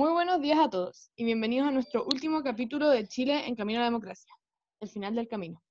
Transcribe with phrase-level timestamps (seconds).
[0.00, 3.80] Muy buenos días a todos y bienvenidos a nuestro último capítulo de Chile en Camino
[3.80, 4.32] a la Democracia,
[4.80, 5.62] el final del camino.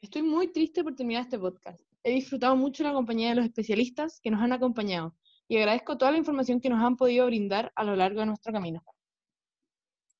[0.00, 1.80] Estoy muy triste por terminar este podcast.
[2.04, 5.16] He disfrutado mucho la compañía de los especialistas que nos han acompañado
[5.48, 8.52] y agradezco toda la información que nos han podido brindar a lo largo de nuestro
[8.52, 8.84] camino.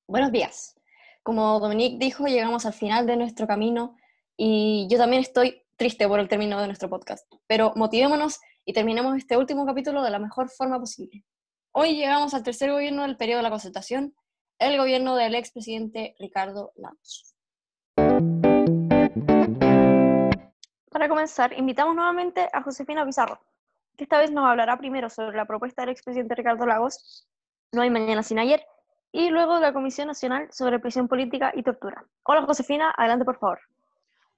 [0.09, 0.75] Buenos días.
[1.23, 3.95] Como Dominique dijo, llegamos al final de nuestro camino
[4.37, 9.17] y yo también estoy triste por el término de nuestro podcast, pero motivémonos y terminemos
[9.17, 11.25] este último capítulo de la mejor forma posible.
[11.75, 14.14] Hoy llegamos al tercer gobierno del periodo de la concertación,
[14.58, 17.35] el gobierno del expresidente Ricardo Lagos.
[20.90, 23.40] Para comenzar, invitamos nuevamente a Josefina Pizarro,
[23.96, 27.27] que esta vez nos hablará primero sobre la propuesta del expresidente Ricardo Lagos,
[27.72, 28.63] No hay mañana sin ayer,
[29.11, 32.05] y luego de la Comisión Nacional sobre Prisión Política y Tortura.
[32.25, 33.61] Hola Josefina, adelante por favor.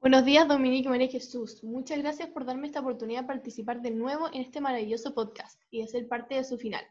[0.00, 1.64] Buenos días, Dominique María Jesús.
[1.64, 5.80] Muchas gracias por darme esta oportunidad de participar de nuevo en este maravilloso podcast y
[5.80, 6.84] de ser parte de su final.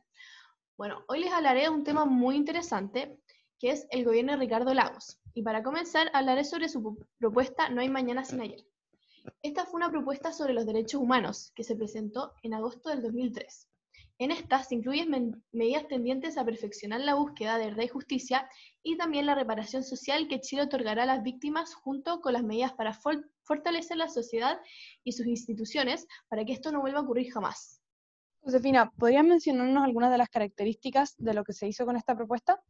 [0.76, 3.20] Bueno, hoy les hablaré de un tema muy interesante,
[3.60, 5.20] que es el gobierno de Ricardo Lagos.
[5.36, 8.66] Y para comenzar, hablaré sobre su propuesta No hay mañana sin ayer.
[9.44, 13.70] Esta fue una propuesta sobre los derechos humanos que se presentó en agosto del 2003.
[14.18, 18.50] En esta se incluyen medidas tendientes a perfeccionar la búsqueda de verdad y justicia
[18.82, 22.74] y también la reparación social que Chile otorgará a las víctimas junto con las medidas
[22.74, 22.98] para
[23.44, 24.60] fortalecer la sociedad
[25.04, 27.83] y sus instituciones para que esto no vuelva a ocurrir jamás.
[28.44, 32.62] Josefina, ¿podrías mencionarnos algunas de las características de lo que se hizo con esta propuesta?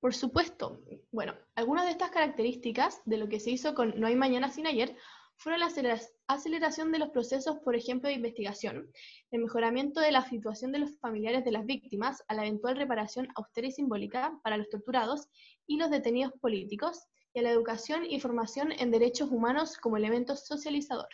[0.00, 0.80] Por supuesto.
[1.12, 4.66] Bueno, algunas de estas características de lo que se hizo con No hay mañana sin
[4.66, 4.96] ayer
[5.36, 5.70] fueron la
[6.26, 8.90] aceleración de los procesos, por ejemplo, de investigación,
[9.30, 13.28] el mejoramiento de la situación de los familiares de las víctimas a la eventual reparación
[13.36, 15.28] austera y simbólica para los torturados
[15.66, 20.34] y los detenidos políticos, y a la educación y formación en derechos humanos como elemento
[20.36, 21.08] socializador.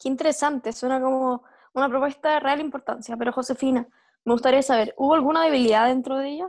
[0.00, 3.86] Qué interesante, suena como una propuesta de real importancia, pero Josefina,
[4.24, 6.48] me gustaría saber, ¿hubo alguna debilidad dentro de ella?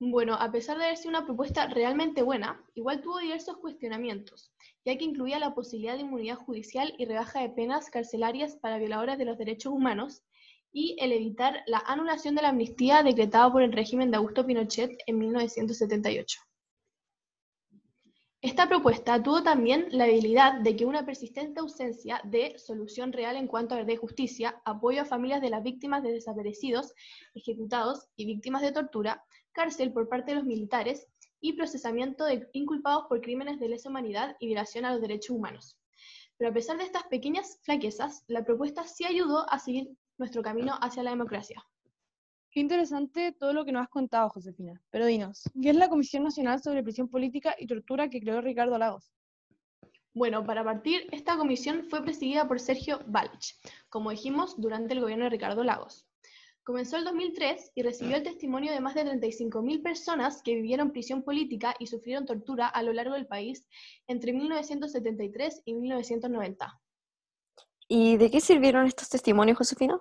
[0.00, 4.52] Bueno, a pesar de haber sido una propuesta realmente buena, igual tuvo diversos cuestionamientos,
[4.84, 9.18] ya que incluía la posibilidad de inmunidad judicial y rebaja de penas carcelarias para violadores
[9.18, 10.22] de los derechos humanos,
[10.70, 14.92] y el evitar la anulación de la amnistía decretada por el régimen de Augusto Pinochet
[15.06, 16.40] en 1978.
[18.40, 23.48] Esta propuesta tuvo también la habilidad de que una persistente ausencia de solución real en
[23.48, 26.94] cuanto a y justicia, apoyo a familias de las víctimas de desaparecidos,
[27.34, 31.08] ejecutados y víctimas de tortura, cárcel por parte de los militares
[31.40, 35.76] y procesamiento de inculpados por crímenes de lesa humanidad y violación a los derechos humanos.
[36.36, 40.78] Pero a pesar de estas pequeñas flaquezas, la propuesta sí ayudó a seguir nuestro camino
[40.80, 41.66] hacia la democracia.
[42.50, 44.80] Qué interesante todo lo que nos has contado, Josefina.
[44.90, 48.78] Pero dinos, ¿qué es la Comisión Nacional sobre Prisión Política y Tortura que creó Ricardo
[48.78, 49.12] Lagos?
[50.14, 53.54] Bueno, para partir, esta comisión fue presidida por Sergio Balich,
[53.88, 56.08] como dijimos, durante el gobierno de Ricardo Lagos.
[56.64, 61.22] Comenzó el 2003 y recibió el testimonio de más de 35.000 personas que vivieron prisión
[61.22, 63.66] política y sufrieron tortura a lo largo del país
[64.06, 66.80] entre 1973 y 1990.
[67.86, 69.98] ¿Y de qué sirvieron estos testimonios, Josefina?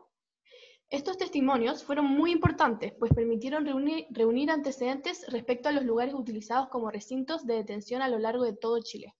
[0.90, 6.90] Estos testimonios fueron muy importantes, pues permitieron reunir, antecedentes respecto a los lugares utilizados como
[6.90, 9.14] recintos de detención a lo largo de todo Chile.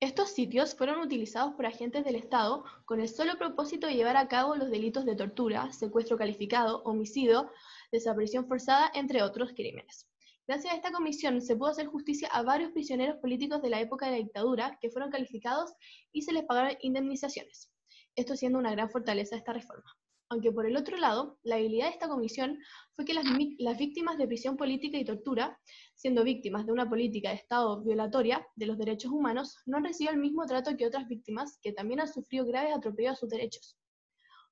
[0.00, 4.26] Estos sitios fueron utilizados por agentes del Estado con el solo propósito de llevar a
[4.26, 7.48] cabo los delitos de tortura, secuestro calificado, homicidio,
[7.92, 10.08] desaparición forzada, entre otros crímenes.
[10.48, 14.06] Gracias a esta comisión se pudo hacer justicia a varios prisioneros políticos de la época
[14.06, 15.72] de la dictadura que fueron calificados
[16.10, 17.71] y se les pagaron indemnizaciones
[18.16, 19.96] esto siendo una gran fortaleza de esta reforma.
[20.32, 22.58] Aunque por el otro lado, la habilidad de esta comisión
[22.96, 25.60] fue que las, víctimas de prisión política y tortura,
[25.94, 30.14] siendo víctimas de una política de Estado violatoria de los derechos humanos, no han recibido
[30.14, 33.76] el mismo trato que otras víctimas que también han sufrido graves atropellos a sus derechos.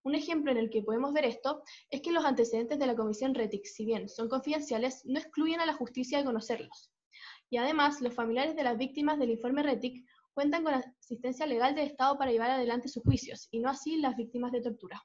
[0.02, 3.34] Un ejemplo en el que podemos ver esto es que los antecedentes de la Comisión
[3.34, 6.90] RETIC, si bien son confidenciales, no excluyen a la justicia de conocerlos.
[7.48, 10.04] Y además, los familiares de las víctimas del informe RETIC
[10.34, 14.16] cuentan con asistencia legal del Estado para llevar adelante sus juicios, y no así las
[14.16, 15.02] víctimas de tortura.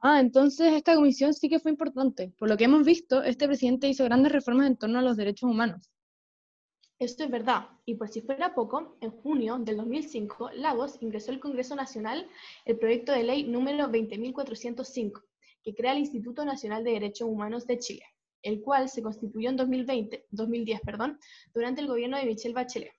[0.00, 2.32] Ah, entonces esta comisión sí que fue importante.
[2.38, 5.50] Por lo que hemos visto, este presidente hizo grandes reformas en torno a los derechos
[5.50, 5.90] humanos.
[6.98, 11.40] Esto es verdad, y por si fuera poco, en junio del 2005, Lagos ingresó al
[11.40, 12.26] Congreso Nacional
[12.64, 15.22] el proyecto de ley número 20.405,
[15.62, 18.04] que crea el Instituto Nacional de Derechos Humanos de Chile,
[18.40, 21.18] el cual se constituyó en 2020, 2010 perdón,
[21.52, 22.95] durante el gobierno de Michelle Bachelet.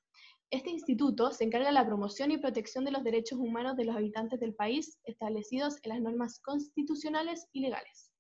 [0.50, 3.98] Este instituto se encarga de la promoción y protección de los derechos humanos de los
[3.98, 8.14] habitantes del país establecidos en las normas constitucionales y legales.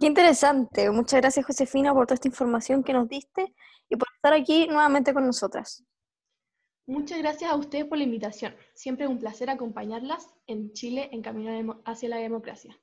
[0.00, 0.90] Qué interesante.
[0.90, 3.54] Muchas gracias, Josefina, por toda esta información que nos diste
[3.88, 5.84] y por estar aquí nuevamente con nosotras.
[6.88, 8.56] Muchas gracias a ustedes por la invitación.
[8.74, 12.76] Siempre es un placer acompañarlas en Chile en camino hacia la democracia.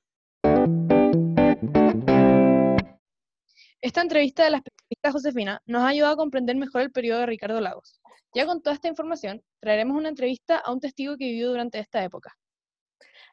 [3.81, 4.51] Esta entrevista de
[4.89, 7.99] la especialista Josefina nos ha ayudado a comprender mejor el periodo de Ricardo Lagos.
[8.33, 12.01] Ya con toda esta información, traeremos una entrevista a un testigo que vivió durante esta
[12.03, 12.37] época.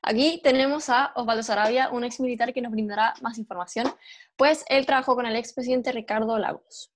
[0.03, 3.87] Aquí tenemos a Osvaldo Sarabia, un ex militar que nos brindará más información,
[4.37, 6.91] pues él trabajó con el expresidente Ricardo Lagos.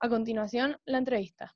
[0.00, 1.54] A continuación, la entrevista.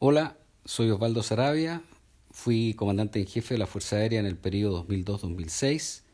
[0.00, 1.82] Hola, soy Osvaldo Sarabia,
[2.32, 6.04] fui comandante en jefe de la Fuerza Aérea en el periodo 2002-2006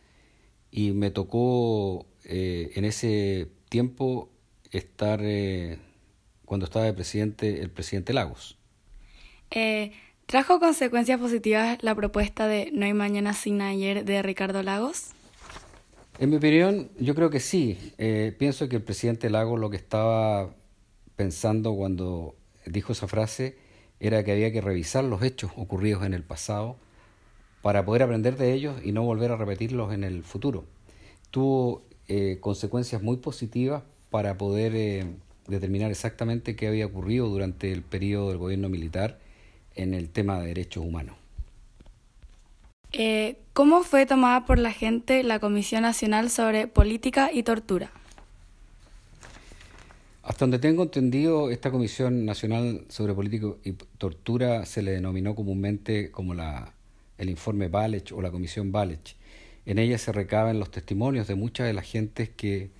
[0.71, 4.29] y me tocó eh, en ese tiempo
[4.73, 5.79] estar eh,
[6.45, 8.59] cuando estaba de presidente el presidente Lagos.
[9.53, 9.93] Eh,
[10.27, 15.11] ¿Trajo consecuencias positivas la propuesta de No hay mañana sin ayer de Ricardo Lagos?
[16.19, 17.79] En mi opinión, yo creo que sí.
[18.39, 20.51] pienso que el presidente Lagos lo que estaba
[21.15, 22.35] pensando cuando
[22.65, 23.57] dijo esa frase
[24.01, 26.77] era que había que revisar los hechos ocurridos en el pasado
[27.63, 30.65] para poder aprender de ellos y no volver a repetirlos en el futuro.
[31.31, 35.07] Tuvo eh, consecuencias muy positivas para poder eh,
[35.49, 39.19] determinar exactamente qué había ocurrido durante el periodo del gobierno militar
[39.75, 41.17] en el tema de derechos humanos.
[42.93, 47.91] Eh, ¿Cómo fue tomada por la gente la Comisión Nacional sobre Política y Tortura?
[50.23, 56.11] Hasta donde tengo entendido, esta Comisión Nacional sobre Política y Tortura se le denominó comúnmente
[56.11, 56.73] como la,
[57.19, 59.15] el informe Balech o la Comisión Balech.
[59.67, 62.71] En ella se recaban los testimonios de muchas de las gentes que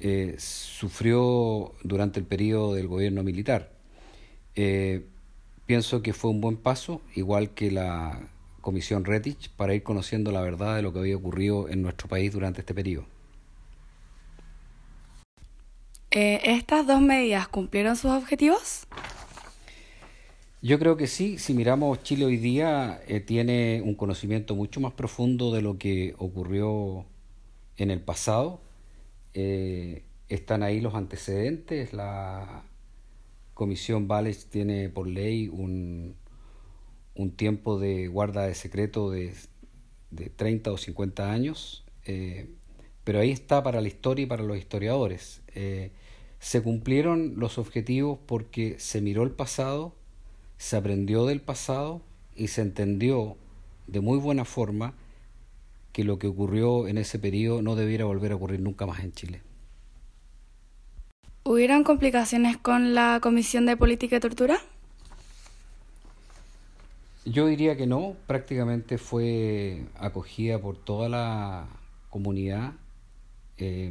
[0.00, 3.72] eh, sufrió durante el periodo del gobierno militar.
[4.54, 5.06] Eh,
[5.66, 8.28] pienso que fue un buen paso, igual que la
[8.60, 12.32] Comisión Retich, para ir conociendo la verdad de lo que había ocurrido en nuestro país
[12.32, 13.06] durante este periodo.
[16.10, 18.86] Eh, ¿Estas dos medidas cumplieron sus objetivos?
[20.62, 21.38] Yo creo que sí.
[21.38, 26.14] Si miramos Chile hoy día, eh, tiene un conocimiento mucho más profundo de lo que
[26.18, 27.06] ocurrió
[27.76, 28.60] en el pasado.
[29.34, 31.94] Eh, están ahí los antecedentes.
[31.94, 32.64] La
[33.54, 36.16] Comisión Vales tiene por ley un,
[37.14, 39.32] un tiempo de guarda de secreto de,
[40.10, 41.84] de 30 o 50 años.
[43.04, 45.42] pero ahí está para la historia y para los historiadores
[46.40, 49.94] se cumplieron los objetivos porque se miró el pasado,
[50.60, 52.02] se aprendió del pasado
[52.36, 53.38] y se entendió
[53.86, 54.92] de muy buena forma
[55.90, 59.12] que lo que ocurrió en ese periodo no debiera volver a ocurrir nunca más en
[59.12, 59.40] Chile.
[61.44, 64.58] ¿Hubieron complicaciones con la Comisión de Política y Tortura?
[67.24, 71.68] Yo diría que no, prácticamente fue acogida por toda la
[72.10, 72.74] comunidad
[73.56, 73.90] eh,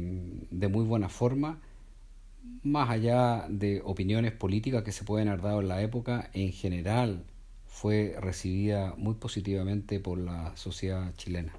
[0.52, 1.58] de muy buena forma
[2.62, 7.24] más allá de opiniones políticas que se pueden haber dado en la época, en general
[7.66, 11.54] fue recibida muy positivamente por la sociedad chilena.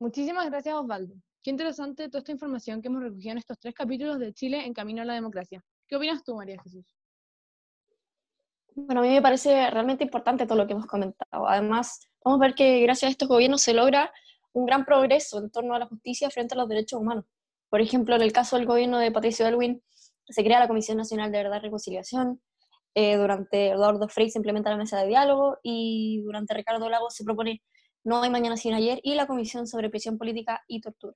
[0.00, 1.14] Muchísimas gracias Osvaldo.
[1.42, 4.72] Qué interesante toda esta información que hemos recogido en estos tres capítulos de Chile en
[4.72, 5.62] Camino a la Democracia.
[5.86, 6.84] ¿Qué opinas tú, María Jesús?
[8.74, 11.48] Bueno, a mí me parece realmente importante todo lo que hemos comentado.
[11.48, 14.12] Además, vamos a ver que gracias a estos gobiernos se logra
[14.52, 17.24] un gran progreso en torno a la justicia frente a los derechos humanos.
[17.68, 19.82] Por ejemplo, en el caso del gobierno de Patricio Elwin,
[20.28, 22.40] se crea la Comisión Nacional de Verdad y Reconciliación,
[23.00, 27.22] eh, durante Eduardo Frei se implementa la mesa de diálogo y durante Ricardo Lagos se
[27.22, 27.62] propone
[28.02, 31.14] No hay mañana sin ayer y la Comisión sobre Prisión Política y Tortura.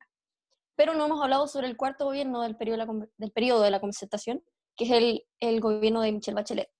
[0.76, 4.44] Pero no hemos hablado sobre el cuarto gobierno del periodo de la, del concertación,
[4.76, 6.70] que es el, el gobierno de Michelle Bachelet.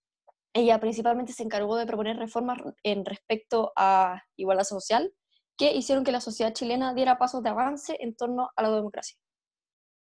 [0.55, 5.13] Ella principalmente se encargó de proponer reformas en respecto a igualdad social,
[5.63, 9.17] que hicieron que la sociedad chilena diera pasos de avance en torno a la democracia.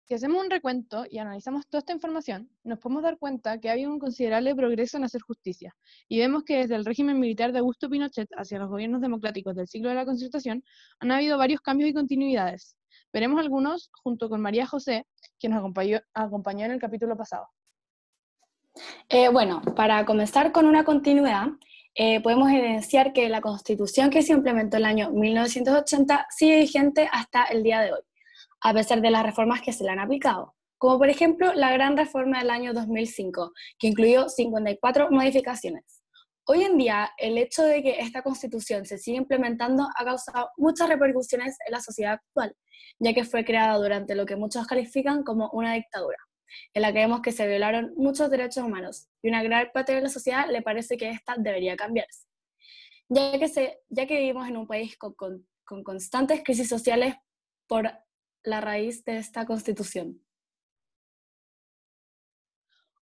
[0.03, 3.71] Si hacemos un recuento y analizamos toda esta información, nos podemos dar cuenta que ha
[3.71, 5.75] habido un considerable progreso en hacer justicia,
[6.07, 9.67] y vemos que desde el régimen militar de Augusto Pinochet hacia los gobiernos democráticos del
[9.67, 10.63] siglo de la Concertación
[10.99, 12.75] han habido varios cambios y continuidades.
[13.11, 15.07] Veremos algunos junto con María José,
[15.39, 17.47] quien nos acompañó, acompañó en el capítulo pasado.
[19.09, 21.47] Eh, bueno, para comenzar con una continuidad,
[22.01, 27.09] eh, podemos evidenciar que la constitución que se implementó en el año 1980 sigue vigente
[27.11, 27.99] hasta el día de hoy,
[28.61, 31.97] a pesar de las reformas que se le han aplicado, como por ejemplo la gran
[31.97, 36.01] reforma del año 2005, que incluyó 54 modificaciones.
[36.45, 40.87] Hoy en día, el hecho de que esta constitución se siga implementando ha causado muchas
[40.87, 42.55] repercusiones en la sociedad actual,
[42.99, 46.28] ya que fue creada durante lo que muchos califican como una dictadura
[46.73, 50.01] en la que vemos que se violaron muchos derechos humanos y una gran parte de
[50.01, 52.27] la sociedad le parece que esta debería cambiarse.
[53.07, 57.15] Ya que, se, ya que vivimos en un país con, con constantes crisis sociales
[57.67, 57.91] por
[58.43, 60.21] la raíz de esta constitución.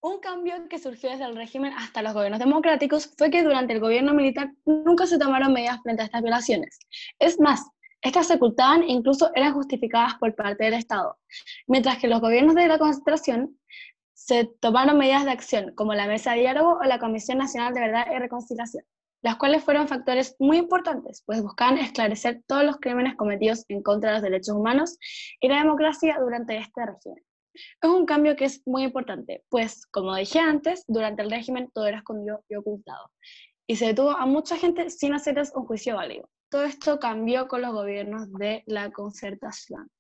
[0.00, 3.80] Un cambio que surgió desde el régimen hasta los gobiernos democráticos fue que durante el
[3.80, 6.78] gobierno militar nunca se tomaron medidas frente a estas violaciones.
[7.18, 7.62] Es más,
[8.04, 11.16] estas se ocultaban e incluso eran justificadas por parte del Estado,
[11.66, 13.58] mientras que los gobiernos de la concentración
[14.12, 17.80] se tomaron medidas de acción, como la Mesa de Diálogo o la Comisión Nacional de
[17.80, 18.84] Verdad y Reconciliación,
[19.23, 24.11] las cuales fueron factores muy importantes, pues buscaban esclarecer todos los crímenes cometidos en contra
[24.11, 24.99] de los derechos humanos
[25.40, 27.25] y la democracia durante este régimen.
[27.54, 31.87] Es un cambio que es muy importante, pues, como dije antes, durante el régimen todo
[31.87, 33.11] era escondido y ocultado,
[33.66, 36.28] y se detuvo a mucha gente sin hacerles un juicio válido.
[36.54, 39.90] Todo esto cambió con los gobiernos de la concertación.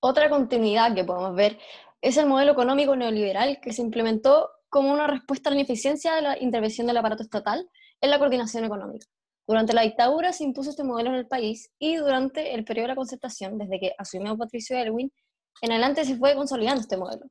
[0.00, 1.58] Otra continuidad que podemos ver
[2.00, 6.22] es el modelo económico neoliberal que se implementó como una respuesta a la ineficiencia de
[6.22, 7.68] la intervención del aparato estatal
[8.00, 9.06] en la coordinación económica.
[9.46, 12.92] Durante la dictadura se impuso este modelo en el país y durante el periodo de
[12.92, 15.12] la concertación, desde que asumió Patricio Elwin,
[15.60, 17.26] en adelante se fue consolidando este modelo.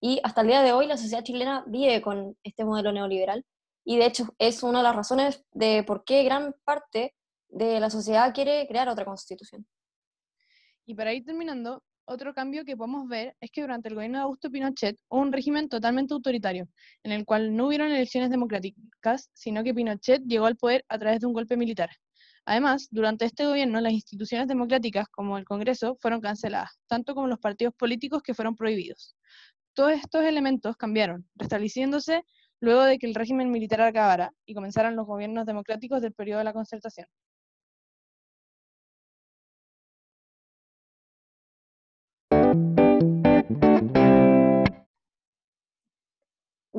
[0.00, 3.44] Y hasta el día de hoy la sociedad chilena vive con este modelo neoliberal
[3.84, 7.12] y de hecho es una de las razones de por qué gran parte
[7.50, 9.66] de la sociedad quiere crear otra constitución.
[10.86, 14.22] Y para ir terminando, otro cambio que podemos ver es que durante el gobierno de
[14.24, 16.68] Augusto Pinochet hubo un régimen totalmente autoritario,
[17.04, 21.20] en el cual no hubieron elecciones democráticas, sino que Pinochet llegó al poder a través
[21.20, 21.90] de un golpe militar.
[22.44, 27.38] Además, durante este gobierno las instituciones democráticas como el Congreso fueron canceladas, tanto como los
[27.38, 29.14] partidos políticos que fueron prohibidos.
[29.74, 32.24] Todos estos elementos cambiaron, restableciéndose
[32.58, 36.44] luego de que el régimen militar acabara y comenzaran los gobiernos democráticos del periodo de
[36.44, 37.06] la concertación.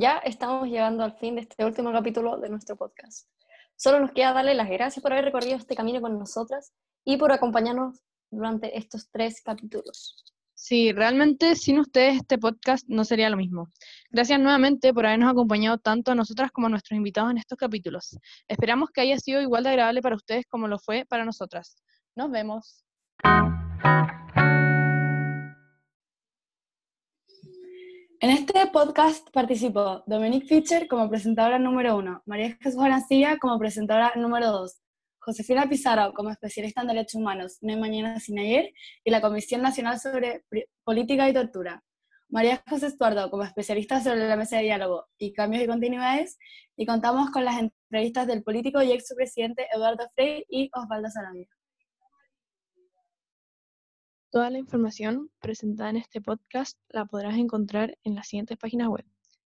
[0.01, 3.27] Ya estamos llegando al fin de este último capítulo de nuestro podcast.
[3.75, 6.73] Solo nos queda darle las gracias por haber recorrido este camino con nosotras
[7.05, 10.25] y por acompañarnos durante estos tres capítulos.
[10.55, 13.69] Sí, realmente sin ustedes este podcast no sería lo mismo.
[14.09, 18.17] Gracias nuevamente por habernos acompañado tanto a nosotras como a nuestros invitados en estos capítulos.
[18.47, 21.75] Esperamos que haya sido igual de agradable para ustedes como lo fue para nosotras.
[22.15, 22.83] Nos vemos.
[28.23, 34.13] En este podcast participó Dominique Fischer como presentadora número uno, María Jesús Arancilla como presentadora
[34.15, 34.79] número dos,
[35.17, 38.73] Josefina Pizarro como especialista en derechos humanos, No hay mañana sin ayer,
[39.03, 40.45] y la Comisión Nacional sobre
[40.83, 41.83] Política y Tortura.
[42.29, 46.37] María José Estuardo como especialista sobre la mesa de diálogo y cambios y continuidades,
[46.77, 51.47] y contamos con las entrevistas del político y ex presidente Eduardo Frei y Osvaldo Salamia.
[54.31, 59.03] Toda la información presentada en este podcast la podrás encontrar en las siguientes páginas web.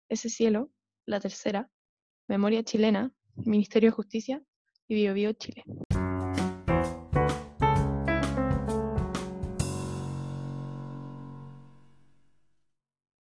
[0.08, 0.68] Ese cielo,
[1.06, 1.70] La Tercera,
[2.26, 4.42] Memoria Chilena, Ministerio de Justicia
[4.88, 5.62] y BioBio Chile.